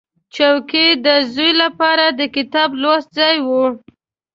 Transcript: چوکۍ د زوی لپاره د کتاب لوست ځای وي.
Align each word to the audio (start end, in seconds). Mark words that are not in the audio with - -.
چوکۍ 0.35 0.87
د 1.05 1.07
زوی 1.33 1.51
لپاره 1.63 2.05
د 2.19 2.21
کتاب 2.35 2.69
لوست 2.81 3.07
ځای 3.19 3.35
وي. 3.47 3.61